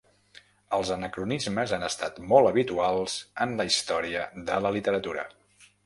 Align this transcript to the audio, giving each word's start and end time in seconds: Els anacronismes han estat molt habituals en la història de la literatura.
Els 0.77 0.91
anacronismes 0.95 1.75
han 1.77 1.85
estat 1.89 2.17
molt 2.33 2.51
habituals 2.53 3.21
en 3.47 3.57
la 3.61 3.71
història 3.73 4.29
de 4.53 4.61
la 4.67 4.77
literatura. 4.81 5.33